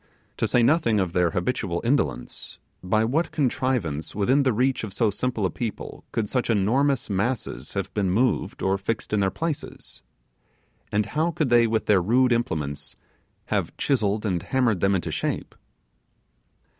[0.37, 5.11] To say nothing of their habitual indolence, by what contrivance within the reach of so
[5.11, 10.01] simple a people could such enormous masses have been moved or fixed in their places?
[10.91, 12.95] and how could they with their rude implements
[13.53, 15.53] have chiselled and hammered them into shape?